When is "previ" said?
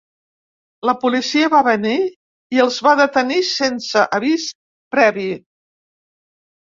4.97-5.27